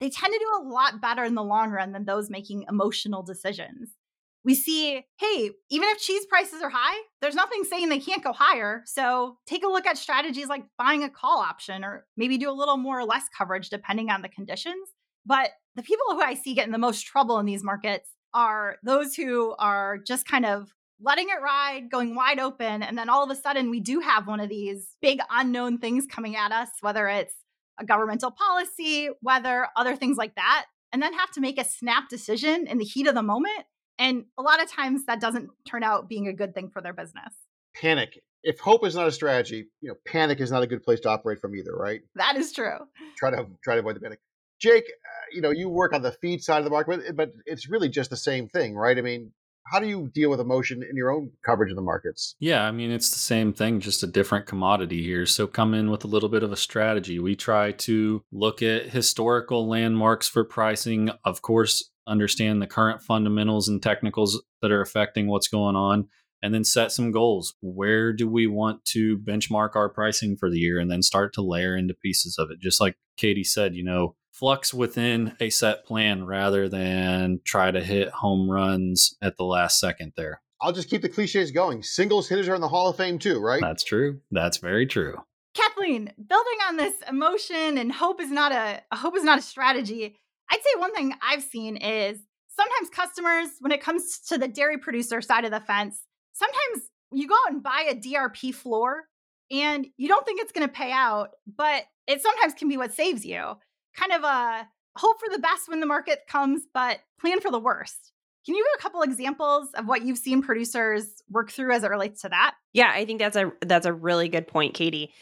they 0.00 0.08
tend 0.08 0.32
to 0.32 0.38
do 0.38 0.62
a 0.62 0.68
lot 0.68 1.00
better 1.00 1.24
in 1.24 1.34
the 1.34 1.42
long 1.42 1.70
run 1.70 1.92
than 1.92 2.04
those 2.04 2.30
making 2.30 2.64
emotional 2.68 3.22
decisions 3.22 3.90
we 4.44 4.54
see, 4.54 5.02
hey, 5.16 5.50
even 5.70 5.88
if 5.88 5.98
cheese 5.98 6.26
prices 6.26 6.60
are 6.62 6.70
high, 6.70 7.00
there's 7.22 7.34
nothing 7.34 7.64
saying 7.64 7.88
they 7.88 7.98
can't 7.98 8.22
go 8.22 8.34
higher. 8.34 8.82
So 8.84 9.38
take 9.46 9.64
a 9.64 9.68
look 9.68 9.86
at 9.86 9.96
strategies 9.96 10.48
like 10.48 10.64
buying 10.76 11.02
a 11.02 11.08
call 11.08 11.38
option 11.38 11.82
or 11.82 12.06
maybe 12.16 12.36
do 12.36 12.50
a 12.50 12.52
little 12.52 12.76
more 12.76 12.98
or 12.98 13.06
less 13.06 13.24
coverage 13.36 13.70
depending 13.70 14.10
on 14.10 14.20
the 14.20 14.28
conditions. 14.28 14.86
But 15.26 15.50
the 15.76 15.82
people 15.82 16.06
who 16.10 16.20
I 16.20 16.34
see 16.34 16.54
getting 16.54 16.72
the 16.72 16.78
most 16.78 17.02
trouble 17.06 17.38
in 17.38 17.46
these 17.46 17.64
markets 17.64 18.10
are 18.32 18.76
those 18.82 19.14
who 19.14 19.54
are 19.58 19.98
just 19.98 20.26
kind 20.26 20.44
of 20.44 20.72
letting 21.00 21.28
it 21.28 21.42
ride, 21.42 21.90
going 21.90 22.14
wide 22.14 22.38
open. 22.38 22.82
And 22.82 22.96
then 22.96 23.08
all 23.08 23.24
of 23.24 23.30
a 23.30 23.40
sudden, 23.40 23.70
we 23.70 23.80
do 23.80 24.00
have 24.00 24.26
one 24.26 24.40
of 24.40 24.48
these 24.48 24.96
big 25.02 25.18
unknown 25.30 25.78
things 25.78 26.06
coming 26.06 26.36
at 26.36 26.52
us, 26.52 26.68
whether 26.80 27.08
it's 27.08 27.34
a 27.78 27.84
governmental 27.84 28.30
policy, 28.30 29.08
whether 29.20 29.68
other 29.76 29.96
things 29.96 30.16
like 30.16 30.34
that, 30.36 30.66
and 30.92 31.02
then 31.02 31.12
have 31.12 31.30
to 31.32 31.40
make 31.40 31.60
a 31.60 31.64
snap 31.64 32.08
decision 32.08 32.66
in 32.66 32.78
the 32.78 32.84
heat 32.84 33.06
of 33.06 33.14
the 33.14 33.22
moment. 33.22 33.64
And 33.98 34.24
a 34.38 34.42
lot 34.42 34.62
of 34.62 34.70
times 34.70 35.04
that 35.06 35.20
doesn't 35.20 35.50
turn 35.68 35.82
out 35.82 36.08
being 36.08 36.28
a 36.28 36.32
good 36.32 36.54
thing 36.54 36.70
for 36.72 36.80
their 36.80 36.92
business. 36.92 37.34
Panic. 37.74 38.20
If 38.42 38.60
hope 38.60 38.84
is 38.86 38.94
not 38.94 39.06
a 39.06 39.12
strategy, 39.12 39.68
you 39.80 39.88
know, 39.88 39.94
panic 40.06 40.40
is 40.40 40.50
not 40.50 40.62
a 40.62 40.66
good 40.66 40.82
place 40.82 41.00
to 41.00 41.08
operate 41.08 41.40
from 41.40 41.56
either, 41.56 41.74
right? 41.74 42.02
That 42.16 42.36
is 42.36 42.52
true. 42.52 42.78
Try 43.16 43.30
to 43.30 43.46
try 43.62 43.74
to 43.74 43.80
avoid 43.80 43.96
the 43.96 44.00
panic. 44.00 44.20
Jake, 44.64 44.84
uh, 44.84 45.26
you 45.30 45.42
know, 45.42 45.50
you 45.50 45.68
work 45.68 45.92
on 45.92 46.00
the 46.00 46.12
feed 46.12 46.42
side 46.42 46.58
of 46.58 46.64
the 46.64 46.70
market, 46.70 47.14
but 47.14 47.32
it's 47.44 47.68
really 47.68 47.90
just 47.90 48.08
the 48.08 48.16
same 48.16 48.48
thing, 48.48 48.74
right? 48.74 48.96
I 48.96 49.02
mean, 49.02 49.32
how 49.66 49.78
do 49.78 49.86
you 49.86 50.10
deal 50.14 50.30
with 50.30 50.40
emotion 50.40 50.82
in 50.82 50.96
your 50.96 51.10
own 51.10 51.32
coverage 51.44 51.70
of 51.70 51.76
the 51.76 51.82
markets? 51.82 52.34
Yeah, 52.40 52.62
I 52.62 52.70
mean, 52.70 52.90
it's 52.90 53.10
the 53.10 53.18
same 53.18 53.52
thing, 53.52 53.80
just 53.80 54.02
a 54.02 54.06
different 54.06 54.46
commodity 54.46 55.02
here. 55.02 55.26
So 55.26 55.46
come 55.46 55.74
in 55.74 55.90
with 55.90 56.02
a 56.04 56.06
little 56.06 56.30
bit 56.30 56.42
of 56.42 56.50
a 56.50 56.56
strategy. 56.56 57.18
We 57.18 57.36
try 57.36 57.72
to 57.72 58.22
look 58.32 58.62
at 58.62 58.88
historical 58.88 59.68
landmarks 59.68 60.28
for 60.28 60.44
pricing, 60.44 61.10
of 61.26 61.42
course, 61.42 61.90
understand 62.06 62.62
the 62.62 62.66
current 62.66 63.02
fundamentals 63.02 63.68
and 63.68 63.82
technicals 63.82 64.42
that 64.62 64.72
are 64.72 64.80
affecting 64.80 65.28
what's 65.28 65.48
going 65.48 65.76
on, 65.76 66.08
and 66.42 66.54
then 66.54 66.64
set 66.64 66.90
some 66.90 67.10
goals. 67.10 67.54
Where 67.60 68.14
do 68.14 68.28
we 68.28 68.46
want 68.46 68.84
to 68.86 69.18
benchmark 69.18 69.76
our 69.76 69.90
pricing 69.90 70.38
for 70.38 70.50
the 70.50 70.58
year? 70.58 70.78
And 70.78 70.90
then 70.90 71.02
start 71.02 71.34
to 71.34 71.42
layer 71.42 71.76
into 71.76 71.92
pieces 71.92 72.36
of 72.38 72.50
it. 72.50 72.60
Just 72.60 72.80
like 72.80 72.96
Katie 73.18 73.44
said, 73.44 73.74
you 73.74 73.84
know, 73.84 74.16
flux 74.34 74.74
within 74.74 75.36
a 75.40 75.48
set 75.48 75.86
plan 75.86 76.26
rather 76.26 76.68
than 76.68 77.40
try 77.44 77.70
to 77.70 77.80
hit 77.80 78.08
home 78.10 78.50
runs 78.50 79.16
at 79.22 79.36
the 79.36 79.44
last 79.44 79.78
second 79.78 80.12
there. 80.16 80.42
I'll 80.60 80.72
just 80.72 80.90
keep 80.90 81.02
the 81.02 81.08
cliches 81.08 81.52
going. 81.52 81.82
Singles 81.82 82.28
hitters 82.28 82.48
are 82.48 82.54
in 82.54 82.60
the 82.60 82.68
Hall 82.68 82.88
of 82.88 82.96
Fame 82.96 83.18
too, 83.18 83.38
right? 83.38 83.60
That's 83.60 83.84
true. 83.84 84.20
That's 84.30 84.58
very 84.58 84.86
true. 84.86 85.16
Kathleen, 85.54 86.12
building 86.16 86.58
on 86.68 86.76
this 86.76 86.94
emotion 87.08 87.78
and 87.78 87.92
hope 87.92 88.20
is 88.20 88.30
not 88.30 88.50
a, 88.50 88.82
a 88.90 88.96
hope 88.96 89.16
is 89.16 89.22
not 89.22 89.38
a 89.38 89.42
strategy. 89.42 90.16
I'd 90.50 90.58
say 90.62 90.80
one 90.80 90.94
thing 90.94 91.14
I've 91.22 91.42
seen 91.42 91.76
is 91.76 92.18
sometimes 92.48 92.90
customers, 92.90 93.48
when 93.60 93.72
it 93.72 93.80
comes 93.80 94.18
to 94.28 94.38
the 94.38 94.48
dairy 94.48 94.78
producer 94.78 95.20
side 95.20 95.44
of 95.44 95.52
the 95.52 95.60
fence, 95.60 96.02
sometimes 96.32 96.90
you 97.12 97.28
go 97.28 97.34
out 97.46 97.52
and 97.52 97.62
buy 97.62 97.86
a 97.88 97.94
DRP 97.94 98.52
floor 98.52 99.04
and 99.50 99.86
you 99.96 100.08
don't 100.08 100.26
think 100.26 100.40
it's 100.40 100.52
going 100.52 100.66
to 100.66 100.72
pay 100.72 100.90
out, 100.90 101.30
but 101.46 101.84
it 102.08 102.20
sometimes 102.20 102.54
can 102.54 102.68
be 102.68 102.76
what 102.76 102.92
saves 102.92 103.24
you 103.24 103.54
kind 103.96 104.12
of 104.12 104.24
a 104.24 104.68
hope 104.96 105.18
for 105.20 105.28
the 105.32 105.38
best 105.38 105.68
when 105.68 105.80
the 105.80 105.86
market 105.86 106.20
comes, 106.28 106.62
but 106.72 107.00
plan 107.20 107.40
for 107.40 107.50
the 107.50 107.58
worst. 107.58 108.12
Can 108.44 108.54
you 108.54 108.62
give 108.62 108.78
a 108.78 108.82
couple 108.82 109.02
examples 109.02 109.70
of 109.74 109.86
what 109.86 110.02
you've 110.02 110.18
seen 110.18 110.42
producers 110.42 111.22
work 111.30 111.50
through 111.50 111.72
as 111.72 111.82
it 111.82 111.90
relates 111.90 112.20
to 112.22 112.28
that? 112.28 112.54
Yeah, 112.72 112.92
I 112.94 113.06
think 113.06 113.18
that's 113.18 113.36
a 113.36 113.52
that's 113.62 113.86
a 113.86 113.92
really 113.92 114.28
good 114.28 114.46
point, 114.46 114.74
Katie. 114.74 115.12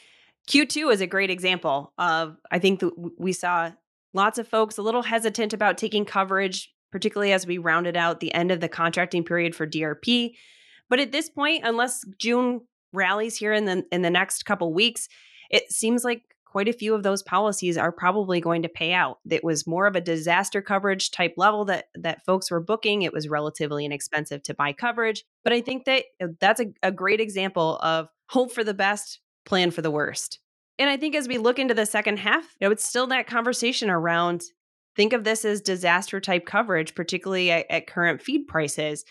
Q2 0.49 0.93
is 0.93 1.00
a 1.00 1.07
great 1.07 1.31
example 1.31 1.93
of 1.99 2.37
I 2.50 2.59
think 2.59 2.81
that 2.81 2.93
we 3.19 3.33
saw 3.33 3.71
lots 4.12 4.38
of 4.38 4.49
folks 4.49 4.76
a 4.76 4.83
little 4.83 5.02
hesitant 5.02 5.52
about 5.52 5.79
taking 5.79 6.05
coverage, 6.05 6.73
particularly 6.91 7.33
as 7.33 7.47
we 7.47 7.59
rounded 7.59 7.97
out 7.97 8.19
the 8.19 8.35
end 8.35 8.50
of 8.50 8.61
the 8.61 8.69
contracting 8.69 9.25
period 9.25 9.55
for 9.55 9.69
DRP. 9.69 10.33
But 10.91 10.99
at 10.99 11.12
this 11.12 11.31
point, 11.31 11.62
unless 11.64 12.05
June 12.19 12.62
rallies 12.93 13.37
here 13.37 13.52
in 13.52 13.67
the 13.67 13.85
in 13.93 14.02
the 14.02 14.11
next 14.11 14.45
couple 14.45 14.75
weeks, 14.75 15.09
it 15.49 15.71
seems 15.71 16.02
like 16.02 16.23
quite 16.52 16.68
a 16.68 16.73
few 16.75 16.94
of 16.94 17.02
those 17.02 17.23
policies 17.23 17.78
are 17.78 17.90
probably 17.90 18.38
going 18.38 18.61
to 18.61 18.68
pay 18.68 18.92
out. 18.92 19.21
It 19.28 19.42
was 19.42 19.66
more 19.66 19.87
of 19.87 19.97
a 19.97 20.02
disaster 20.02 20.61
coverage 20.61 21.11
type 21.11 21.32
level 21.38 21.64
that 21.64 21.87
that 21.94 22.26
folks 22.26 22.50
were 22.50 22.61
booking. 22.61 23.00
It 23.00 23.12
was 23.14 23.26
relatively 23.26 23.87
inexpensive 23.87 24.42
to 24.42 24.54
buy 24.54 24.75
coverage, 24.75 25.25
but 25.44 25.54
I 25.54 25.62
think 25.62 25.87
that 25.87 26.04
uh, 26.23 26.26
that's 26.40 26.61
a, 26.61 26.66
a 26.82 26.92
great 26.92 27.21
example 27.21 27.78
of 27.78 28.11
hope 28.28 28.52
for 28.52 28.62
the 28.62 28.75
best, 28.75 29.21
plan 29.47 29.71
for 29.71 29.80
the 29.80 29.90
worst. 29.90 30.40
And 30.78 30.90
I 30.90 30.99
think 30.99 31.14
as 31.14 31.26
we 31.26 31.38
look 31.38 31.59
into 31.59 31.73
the 31.73 31.87
second 31.87 32.18
half, 32.18 32.44
you 32.61 32.68
know, 32.68 32.71
it's 32.71 32.87
still 32.87 33.06
that 33.06 33.26
conversation 33.26 33.88
around 33.88 34.42
think 34.94 35.14
of 35.14 35.25
this 35.25 35.47
as 35.47 35.62
disaster 35.62 36.21
type 36.21 36.44
coverage, 36.44 36.94
particularly 36.94 37.50
at, 37.50 37.64
at 37.71 37.87
current 37.87 38.21
feed 38.21 38.47
prices. 38.47 39.06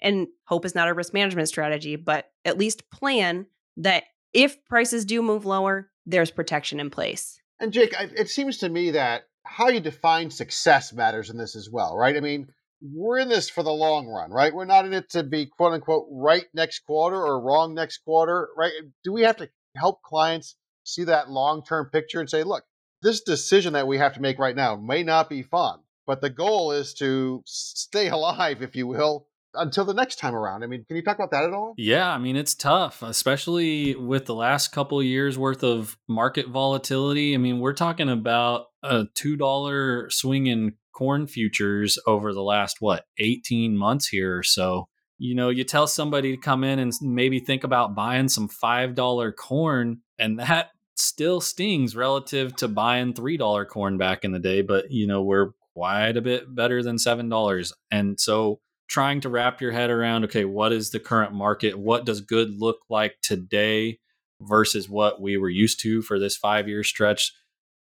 And 0.00 0.28
hope 0.44 0.64
is 0.64 0.76
not 0.76 0.86
a 0.86 0.94
risk 0.94 1.12
management 1.12 1.48
strategy, 1.48 1.96
but 1.96 2.26
at 2.44 2.56
least 2.56 2.88
plan 2.92 3.46
that 3.78 4.04
if 4.32 4.64
prices 4.66 5.04
do 5.04 5.22
move 5.22 5.44
lower, 5.44 5.90
there's 6.06 6.30
protection 6.30 6.80
in 6.80 6.90
place. 6.90 7.40
And 7.60 7.72
Jake, 7.72 7.94
it 7.98 8.28
seems 8.28 8.58
to 8.58 8.68
me 8.68 8.92
that 8.92 9.24
how 9.44 9.68
you 9.68 9.80
define 9.80 10.30
success 10.30 10.92
matters 10.92 11.30
in 11.30 11.36
this 11.36 11.54
as 11.54 11.68
well, 11.70 11.96
right? 11.96 12.16
I 12.16 12.20
mean, 12.20 12.48
we're 12.82 13.18
in 13.18 13.28
this 13.28 13.48
for 13.48 13.62
the 13.62 13.72
long 13.72 14.06
run, 14.08 14.30
right? 14.30 14.54
We're 14.54 14.64
not 14.64 14.84
in 14.84 14.92
it 14.92 15.10
to 15.10 15.22
be 15.22 15.46
quote 15.46 15.72
unquote 15.72 16.06
right 16.10 16.44
next 16.52 16.80
quarter 16.80 17.16
or 17.16 17.40
wrong 17.40 17.74
next 17.74 17.98
quarter, 17.98 18.48
right? 18.56 18.72
Do 19.04 19.12
we 19.12 19.22
have 19.22 19.36
to 19.38 19.48
help 19.76 20.02
clients 20.02 20.56
see 20.84 21.04
that 21.04 21.30
long 21.30 21.64
term 21.64 21.90
picture 21.90 22.20
and 22.20 22.28
say, 22.28 22.42
look, 22.42 22.64
this 23.02 23.22
decision 23.22 23.74
that 23.74 23.86
we 23.86 23.98
have 23.98 24.14
to 24.14 24.20
make 24.20 24.38
right 24.38 24.56
now 24.56 24.76
may 24.76 25.02
not 25.02 25.28
be 25.28 25.42
fun, 25.42 25.80
but 26.06 26.20
the 26.20 26.30
goal 26.30 26.72
is 26.72 26.94
to 26.94 27.42
stay 27.46 28.08
alive, 28.10 28.62
if 28.62 28.76
you 28.76 28.86
will, 28.86 29.26
until 29.56 29.84
the 29.84 29.94
next 29.94 30.16
time 30.16 30.34
around. 30.34 30.62
I 30.62 30.66
mean, 30.66 30.84
can 30.84 30.96
you 30.96 31.02
talk 31.02 31.16
about 31.16 31.30
that 31.30 31.44
at 31.44 31.52
all? 31.52 31.74
Yeah, 31.76 32.10
I 32.10 32.18
mean, 32.18 32.36
it's 32.36 32.54
tough, 32.54 33.02
especially 33.02 33.94
with 33.94 34.26
the 34.26 34.34
last 34.34 34.68
couple 34.68 35.02
years 35.02 35.38
worth 35.38 35.62
of 35.62 35.96
market 36.08 36.48
volatility. 36.48 37.34
I 37.34 37.38
mean, 37.38 37.60
we're 37.60 37.72
talking 37.72 38.08
about 38.08 38.66
a 38.82 39.04
$2 39.16 40.12
swing 40.12 40.46
in 40.46 40.74
corn 40.94 41.26
futures 41.26 41.98
over 42.06 42.32
the 42.32 42.42
last 42.42 42.76
what, 42.80 43.04
18 43.18 43.76
months 43.76 44.08
here 44.08 44.38
or 44.38 44.42
so. 44.42 44.88
You 45.18 45.34
know, 45.34 45.48
you 45.48 45.64
tell 45.64 45.86
somebody 45.86 46.32
to 46.32 46.36
come 46.36 46.64
in 46.64 46.78
and 46.78 46.92
maybe 47.00 47.40
think 47.40 47.64
about 47.64 47.94
buying 47.94 48.28
some 48.28 48.48
$5 48.48 49.36
corn 49.36 50.00
and 50.18 50.38
that 50.38 50.70
still 50.96 51.40
stings 51.40 51.96
relative 51.96 52.54
to 52.56 52.68
buying 52.68 53.12
$3 53.14 53.68
corn 53.68 53.98
back 53.98 54.24
in 54.24 54.32
the 54.32 54.38
day, 54.38 54.62
but 54.62 54.90
you 54.90 55.06
know, 55.06 55.22
we're 55.22 55.50
quite 55.74 56.16
a 56.16 56.22
bit 56.22 56.54
better 56.54 56.82
than 56.82 56.96
$7. 56.96 57.72
And 57.90 58.20
so 58.20 58.60
trying 58.88 59.20
to 59.20 59.28
wrap 59.28 59.60
your 59.60 59.72
head 59.72 59.90
around 59.90 60.24
okay 60.24 60.44
what 60.44 60.72
is 60.72 60.90
the 60.90 61.00
current 61.00 61.32
market? 61.32 61.78
What 61.78 62.04
does 62.04 62.20
good 62.20 62.58
look 62.58 62.80
like 62.88 63.16
today 63.22 63.98
versus 64.40 64.88
what 64.88 65.20
we 65.20 65.36
were 65.36 65.48
used 65.48 65.80
to 65.80 66.02
for 66.02 66.18
this 66.18 66.36
five 66.36 66.68
year 66.68 66.84
stretch? 66.84 67.32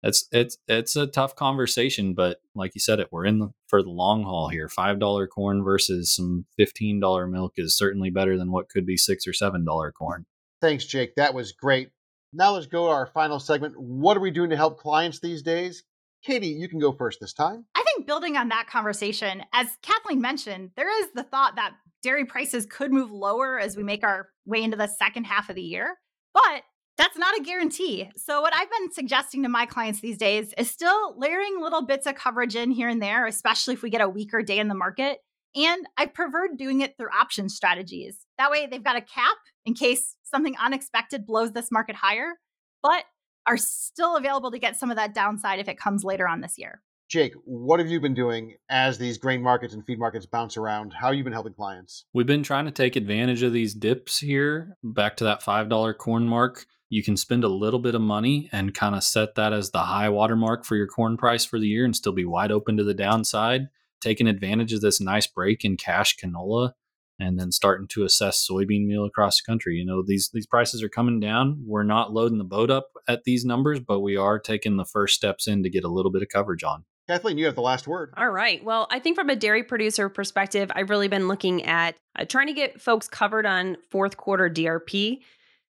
It's 0.01 0.27
it's 0.31 0.57
it's 0.67 0.95
a 0.95 1.07
tough 1.07 1.35
conversation 1.35 2.13
but 2.13 2.41
like 2.55 2.75
you 2.75 2.81
said 2.81 2.99
it 2.99 3.07
we're 3.11 3.25
in 3.25 3.39
the, 3.39 3.53
for 3.67 3.81
the 3.81 3.89
long 3.89 4.23
haul 4.23 4.49
here. 4.49 4.67
Five 4.69 4.99
dollar 4.99 5.27
corn 5.27 5.63
versus 5.63 6.13
some 6.13 6.45
fifteen 6.57 6.99
dollar 6.99 7.27
milk 7.27 7.53
is 7.57 7.77
certainly 7.77 8.09
better 8.09 8.37
than 8.37 8.51
what 8.51 8.69
could 8.69 8.85
be 8.85 8.97
six 8.97 9.25
or 9.27 9.33
seven 9.33 9.63
dollar 9.65 9.91
corn. 9.91 10.25
Thanks 10.61 10.85
jake. 10.85 11.15
That 11.15 11.33
was 11.33 11.51
great. 11.51 11.89
Now 12.33 12.53
let's 12.53 12.67
go 12.67 12.87
to 12.87 12.91
our 12.91 13.07
final 13.07 13.39
segment. 13.39 13.79
What 13.79 14.17
are 14.17 14.21
we 14.21 14.31
doing 14.31 14.49
to 14.49 14.57
help 14.57 14.79
clients 14.79 15.19
these 15.19 15.41
days? 15.41 15.83
Katie 16.23 16.47
you 16.47 16.67
can 16.67 16.79
go 16.79 16.91
first 16.91 17.19
this 17.19 17.33
time. 17.33 17.65
I 17.75 17.82
think 17.93 18.07
building 18.07 18.37
on 18.37 18.49
that 18.49 18.67
conversation, 18.67 19.43
as 19.53 19.77
Kathleen 19.81 20.21
mentioned, 20.21 20.71
there 20.75 21.01
is 21.01 21.11
the 21.13 21.23
thought 21.23 21.55
that 21.55 21.73
dairy 22.01 22.25
prices 22.25 22.65
could 22.65 22.91
move 22.91 23.11
lower 23.11 23.59
as 23.59 23.77
we 23.77 23.83
make 23.83 24.03
our 24.03 24.29
way 24.45 24.61
into 24.61 24.77
the 24.77 24.87
second 24.87 25.25
half 25.25 25.49
of 25.49 25.55
the 25.55 25.61
year. 25.61 25.97
But 26.33 26.63
that's 26.97 27.17
not 27.17 27.37
a 27.37 27.43
guarantee. 27.43 28.09
So, 28.17 28.41
what 28.41 28.53
I've 28.55 28.69
been 28.69 28.91
suggesting 28.91 29.43
to 29.43 29.49
my 29.49 29.65
clients 29.65 29.99
these 29.99 30.17
days 30.17 30.53
is 30.57 30.69
still 30.69 31.17
layering 31.17 31.59
little 31.59 31.85
bits 31.85 32.05
of 32.05 32.15
coverage 32.15 32.55
in 32.55 32.71
here 32.71 32.89
and 32.89 33.01
there, 33.01 33.25
especially 33.25 33.73
if 33.73 33.81
we 33.81 33.89
get 33.89 34.01
a 34.01 34.09
weaker 34.09 34.41
day 34.41 34.59
in 34.59 34.67
the 34.67 34.75
market. 34.75 35.19
And 35.55 35.85
I 35.97 36.07
prefer 36.07 36.49
doing 36.55 36.81
it 36.81 36.97
through 36.97 37.09
option 37.09 37.47
strategies. 37.49 38.25
That 38.37 38.51
way, 38.51 38.67
they've 38.67 38.83
got 38.83 38.95
a 38.95 39.01
cap 39.01 39.37
in 39.65 39.73
case 39.73 40.15
something 40.23 40.55
unexpected 40.59 41.25
blows 41.25 41.51
this 41.51 41.71
market 41.71 41.95
higher, 41.95 42.33
but 42.81 43.05
are 43.45 43.57
still 43.57 44.15
available 44.15 44.51
to 44.51 44.59
get 44.59 44.77
some 44.77 44.89
of 44.89 44.97
that 44.97 45.13
downside 45.13 45.59
if 45.59 45.67
it 45.67 45.77
comes 45.77 46.03
later 46.03 46.27
on 46.27 46.41
this 46.41 46.57
year. 46.57 46.81
Jake, 47.09 47.33
what 47.45 47.79
have 47.79 47.89
you 47.89 47.99
been 47.99 48.13
doing 48.13 48.55
as 48.69 48.97
these 48.97 49.17
grain 49.17 49.41
markets 49.41 49.73
and 49.73 49.85
feed 49.85 49.99
markets 49.99 50.25
bounce 50.25 50.57
around? 50.57 50.93
How 50.93 51.07
have 51.07 51.15
you 51.15 51.23
been 51.23 51.33
helping 51.33 51.53
clients? 51.53 52.05
We've 52.13 52.25
been 52.25 52.43
trying 52.43 52.65
to 52.65 52.71
take 52.71 52.95
advantage 52.95 53.43
of 53.43 53.53
these 53.53 53.73
dips 53.73 54.19
here. 54.19 54.77
Back 54.83 55.17
to 55.17 55.23
that 55.25 55.41
$5 55.41 55.97
corn 55.97 56.27
mark. 56.27 56.65
You 56.89 57.03
can 57.03 57.17
spend 57.17 57.43
a 57.43 57.49
little 57.49 57.79
bit 57.79 57.95
of 57.95 58.01
money 58.01 58.49
and 58.51 58.73
kind 58.73 58.95
of 58.95 59.03
set 59.03 59.35
that 59.35 59.53
as 59.53 59.71
the 59.71 59.79
high 59.79 60.09
watermark 60.09 60.65
for 60.65 60.75
your 60.75 60.87
corn 60.87 61.17
price 61.17 61.45
for 61.45 61.59
the 61.59 61.67
year 61.67 61.85
and 61.85 61.95
still 61.95 62.13
be 62.13 62.25
wide 62.25 62.51
open 62.51 62.77
to 62.77 62.83
the 62.83 62.93
downside. 62.93 63.67
Taking 64.01 64.27
advantage 64.27 64.73
of 64.73 64.81
this 64.81 64.99
nice 64.99 65.27
break 65.27 65.63
in 65.63 65.77
cash 65.77 66.17
canola 66.17 66.73
and 67.19 67.39
then 67.39 67.51
starting 67.51 67.87
to 67.89 68.03
assess 68.03 68.47
soybean 68.49 68.85
meal 68.85 69.05
across 69.05 69.41
the 69.41 69.45
country. 69.45 69.75
You 69.75 69.85
know, 69.85 70.03
these 70.05 70.29
these 70.33 70.45
prices 70.45 70.83
are 70.83 70.89
coming 70.89 71.19
down. 71.19 71.63
We're 71.65 71.83
not 71.83 72.13
loading 72.13 72.37
the 72.37 72.43
boat 72.43 72.69
up 72.69 72.87
at 73.07 73.23
these 73.23 73.45
numbers, 73.45 73.79
but 73.79 73.99
we 73.99 74.15
are 74.15 74.39
taking 74.39 74.77
the 74.77 74.85
first 74.85 75.15
steps 75.15 75.47
in 75.47 75.63
to 75.63 75.69
get 75.69 75.83
a 75.83 75.89
little 75.89 76.11
bit 76.11 76.21
of 76.21 76.29
coverage 76.29 76.63
on. 76.63 76.85
Kathleen, 77.07 77.37
you 77.37 77.45
have 77.45 77.55
the 77.55 77.61
last 77.61 77.87
word. 77.87 78.13
All 78.15 78.29
right. 78.29 78.63
Well, 78.63 78.87
I 78.89 78.99
think 78.99 79.17
from 79.17 79.29
a 79.29 79.35
dairy 79.35 79.63
producer 79.63 80.07
perspective, 80.07 80.71
I've 80.73 80.89
really 80.89 81.09
been 81.09 81.27
looking 81.27 81.63
at 81.65 81.95
uh, 82.17 82.25
trying 82.25 82.47
to 82.47 82.53
get 82.53 82.81
folks 82.81 83.07
covered 83.07 83.45
on 83.45 83.77
fourth 83.91 84.15
quarter 84.15 84.49
DRP. 84.49 85.19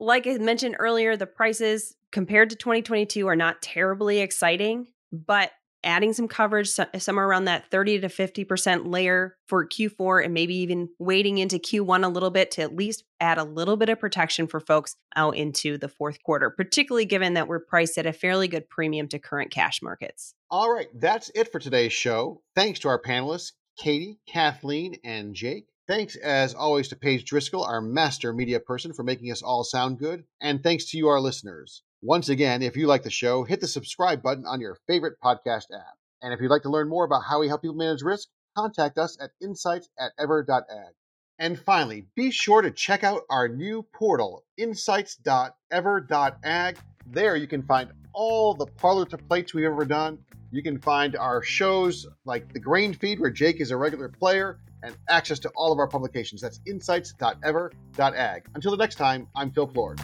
Like 0.00 0.26
I 0.26 0.38
mentioned 0.38 0.76
earlier, 0.78 1.16
the 1.16 1.26
prices 1.26 1.96
compared 2.12 2.50
to 2.50 2.56
2022 2.56 3.26
are 3.26 3.36
not 3.36 3.60
terribly 3.60 4.20
exciting, 4.20 4.86
but 5.12 5.50
adding 5.84 6.12
some 6.12 6.28
coverage 6.28 6.70
somewhere 6.98 7.26
around 7.26 7.44
that 7.44 7.70
30 7.70 8.00
to 8.00 8.08
50% 8.08 8.86
layer 8.86 9.36
for 9.46 9.66
Q4 9.66 10.24
and 10.24 10.34
maybe 10.34 10.56
even 10.56 10.88
waiting 10.98 11.38
into 11.38 11.58
Q1 11.58 12.04
a 12.04 12.08
little 12.08 12.30
bit 12.30 12.50
to 12.52 12.62
at 12.62 12.74
least 12.74 13.04
add 13.20 13.38
a 13.38 13.44
little 13.44 13.76
bit 13.76 13.88
of 13.88 14.00
protection 14.00 14.46
for 14.46 14.60
folks 14.60 14.96
out 15.16 15.36
into 15.36 15.78
the 15.78 15.88
fourth 15.88 16.22
quarter, 16.22 16.50
particularly 16.50 17.04
given 17.04 17.34
that 17.34 17.48
we're 17.48 17.60
priced 17.60 17.98
at 17.98 18.06
a 18.06 18.12
fairly 18.12 18.48
good 18.48 18.68
premium 18.68 19.08
to 19.08 19.18
current 19.18 19.50
cash 19.50 19.80
markets. 19.82 20.34
All 20.50 20.72
right, 20.72 20.88
that's 20.94 21.30
it 21.34 21.52
for 21.52 21.58
today's 21.58 21.92
show. 21.92 22.42
Thanks 22.54 22.80
to 22.80 22.88
our 22.88 23.00
panelists, 23.00 23.52
Katie, 23.78 24.18
Kathleen, 24.26 24.96
and 25.04 25.34
Jake. 25.34 25.66
Thanks, 25.86 26.16
as 26.16 26.52
always, 26.52 26.88
to 26.88 26.96
Paige 26.96 27.24
Driscoll, 27.24 27.64
our 27.64 27.80
master 27.80 28.34
media 28.34 28.60
person, 28.60 28.92
for 28.92 29.02
making 29.04 29.32
us 29.32 29.40
all 29.40 29.64
sound 29.64 29.98
good. 29.98 30.24
And 30.40 30.62
thanks 30.62 30.90
to 30.90 30.98
you, 30.98 31.08
our 31.08 31.20
listeners. 31.20 31.82
Once 32.02 32.28
again, 32.28 32.62
if 32.62 32.76
you 32.76 32.86
like 32.86 33.02
the 33.02 33.10
show, 33.10 33.42
hit 33.42 33.60
the 33.60 33.66
subscribe 33.66 34.22
button 34.22 34.46
on 34.46 34.60
your 34.60 34.78
favorite 34.86 35.16
podcast 35.22 35.64
app. 35.74 35.96
And 36.22 36.32
if 36.32 36.40
you'd 36.40 36.50
like 36.50 36.62
to 36.62 36.70
learn 36.70 36.88
more 36.88 37.04
about 37.04 37.24
how 37.28 37.40
we 37.40 37.48
help 37.48 37.62
people 37.62 37.76
manage 37.76 38.02
risk, 38.02 38.28
contact 38.56 38.98
us 38.98 39.18
at 39.20 39.32
insights 39.42 39.88
at 39.98 40.12
ever.ag. 40.16 40.94
And 41.40 41.58
finally, 41.58 42.06
be 42.14 42.30
sure 42.30 42.62
to 42.62 42.70
check 42.70 43.02
out 43.02 43.22
our 43.28 43.48
new 43.48 43.84
portal, 43.92 44.44
insights.ever.ag. 44.56 46.78
There 47.06 47.36
you 47.36 47.46
can 47.48 47.62
find 47.62 47.90
all 48.12 48.54
the 48.54 48.66
parlor 48.66 49.04
to 49.06 49.18
plates 49.18 49.52
we've 49.52 49.64
ever 49.64 49.84
done. 49.84 50.18
You 50.52 50.62
can 50.62 50.78
find 50.78 51.16
our 51.16 51.42
shows 51.42 52.06
like 52.24 52.52
the 52.52 52.60
Grain 52.60 52.94
Feed, 52.94 53.18
where 53.18 53.30
Jake 53.30 53.60
is 53.60 53.72
a 53.72 53.76
regular 53.76 54.08
player, 54.08 54.60
and 54.84 54.96
access 55.08 55.40
to 55.40 55.48
all 55.56 55.72
of 55.72 55.80
our 55.80 55.88
publications. 55.88 56.40
That's 56.40 56.60
insights.ever.ag. 56.64 58.42
Until 58.54 58.70
the 58.70 58.76
next 58.76 58.94
time, 58.94 59.26
I'm 59.34 59.50
Phil 59.50 59.66
Plourd. 59.66 60.00